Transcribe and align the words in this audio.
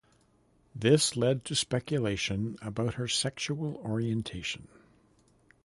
This 0.73 1.15
led 1.15 1.45
to 1.45 1.53
speculation 1.53 2.57
about 2.63 2.95
her 2.95 3.07
sexual 3.07 3.75
orientation. 3.85 4.67